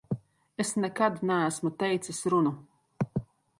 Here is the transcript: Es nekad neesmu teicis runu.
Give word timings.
Es 0.63 0.71
nekad 0.85 1.19
neesmu 1.31 1.71
teicis 1.85 2.25
runu. 2.35 2.57